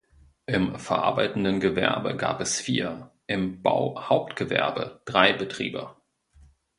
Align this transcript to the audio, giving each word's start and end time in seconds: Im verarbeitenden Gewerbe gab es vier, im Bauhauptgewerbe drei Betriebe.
Im 0.47 0.79
verarbeitenden 0.79 1.59
Gewerbe 1.59 2.15
gab 2.15 2.41
es 2.41 2.59
vier, 2.59 3.11
im 3.27 3.61
Bauhauptgewerbe 3.61 4.99
drei 5.05 5.31
Betriebe. 5.33 5.95